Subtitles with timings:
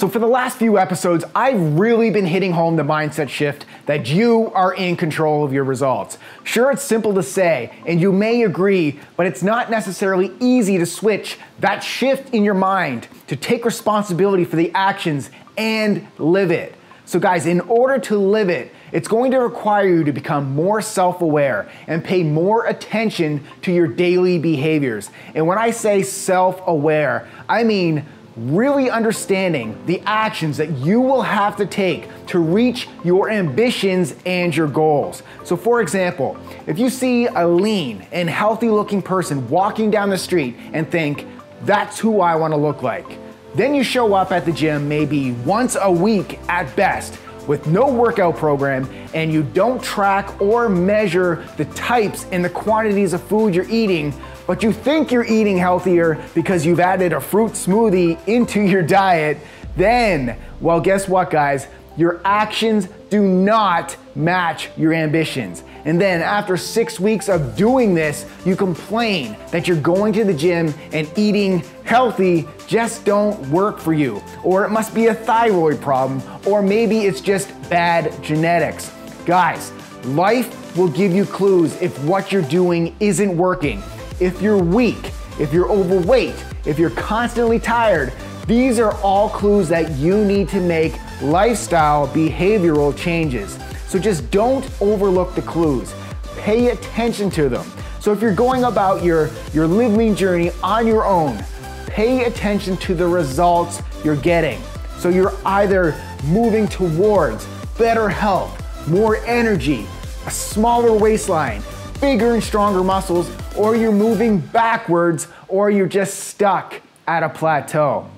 [0.00, 4.08] So, for the last few episodes, I've really been hitting home the mindset shift that
[4.08, 6.16] you are in control of your results.
[6.42, 10.86] Sure, it's simple to say, and you may agree, but it's not necessarily easy to
[10.86, 15.28] switch that shift in your mind to take responsibility for the actions
[15.58, 16.74] and live it.
[17.04, 20.80] So, guys, in order to live it, it's going to require you to become more
[20.80, 25.10] self aware and pay more attention to your daily behaviors.
[25.34, 28.06] And when I say self aware, I mean
[28.40, 34.54] really understanding the actions that you will have to take to reach your ambitions and
[34.56, 35.22] your goals.
[35.44, 36.36] So, for example,
[36.66, 41.26] if you see a lean and healthy looking person walking down the street and think,
[41.62, 43.18] that's who I wanna look like
[43.54, 47.92] then you show up at the gym maybe once a week at best with no
[47.92, 53.54] workout program and you don't track or measure the types and the quantities of food
[53.54, 54.14] you're eating,
[54.50, 59.38] but you think you're eating healthier because you've added a fruit smoothie into your diet,
[59.76, 61.68] then, well, guess what, guys?
[61.96, 65.62] Your actions do not match your ambitions.
[65.84, 70.34] And then after six weeks of doing this, you complain that you're going to the
[70.34, 74.20] gym and eating healthy just don't work for you.
[74.42, 78.92] Or it must be a thyroid problem, or maybe it's just bad genetics.
[79.24, 79.70] Guys,
[80.06, 83.80] life will give you clues if what you're doing isn't working.
[84.20, 86.34] If you're weak, if you're overweight,
[86.66, 88.12] if you're constantly tired,
[88.46, 93.58] these are all clues that you need to make lifestyle behavioral changes.
[93.86, 95.94] So just don't overlook the clues.
[96.36, 97.66] Pay attention to them.
[97.98, 101.42] So if you're going about your, your live lean journey on your own,
[101.86, 104.60] pay attention to the results you're getting.
[104.98, 107.46] So you're either moving towards
[107.78, 109.86] better health, more energy,
[110.26, 111.62] a smaller waistline,
[112.02, 118.08] bigger and stronger muscles, or you're moving backwards, or you're just stuck at a plateau.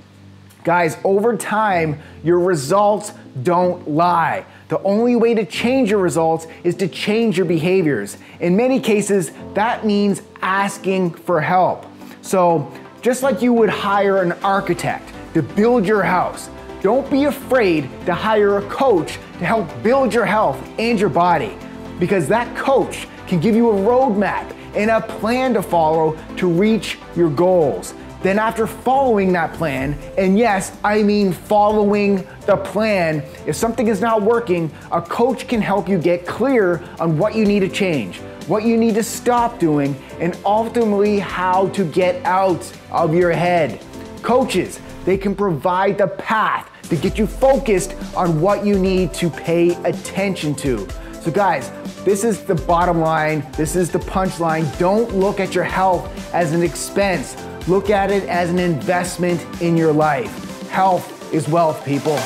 [0.64, 4.44] Guys, over time, your results don't lie.
[4.69, 8.17] The only way to change your results is to change your behaviors.
[8.40, 11.86] In many cases, that means asking for help.
[12.20, 16.48] So, just like you would hire an architect to build your house,
[16.80, 21.56] don't be afraid to hire a coach to help build your health and your body
[21.98, 26.98] because that coach can give you a roadmap and a plan to follow to reach
[27.16, 27.94] your goals.
[28.22, 34.00] Then, after following that plan, and yes, I mean following the plan, if something is
[34.00, 38.18] not working, a coach can help you get clear on what you need to change,
[38.46, 43.82] what you need to stop doing, and ultimately how to get out of your head.
[44.22, 49.30] Coaches, they can provide the path to get you focused on what you need to
[49.30, 50.86] pay attention to.
[51.22, 51.70] So guys,
[52.05, 53.46] this is the bottom line.
[53.52, 54.66] This is the punchline.
[54.77, 57.36] Don't look at your health as an expense.
[57.68, 60.68] Look at it as an investment in your life.
[60.68, 62.18] Health is wealth, people.